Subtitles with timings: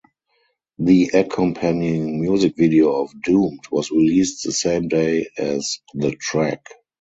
[0.79, 6.65] The accompanying music video of "Doomed" was released the same day as the track.